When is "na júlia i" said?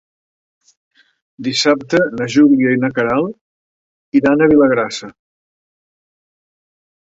2.21-2.81